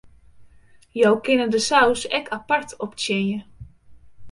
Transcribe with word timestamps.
Jo 0.99 1.11
kinne 1.27 1.47
de 1.53 1.61
saus 1.67 2.01
ek 2.19 2.25
apart 2.39 2.69
optsjinje. 2.85 3.39